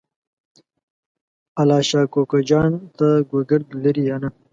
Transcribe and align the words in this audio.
الله 1.59 1.81
شا 1.89 2.01
کوکو 2.13 2.37
جان 2.49 2.71
ته 2.97 3.07
ګوګرد 3.29 3.67
لرې 3.83 4.03
یا 4.09 4.15
نه؟ 4.21 4.29